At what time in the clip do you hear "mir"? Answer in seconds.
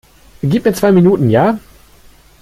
0.65-0.73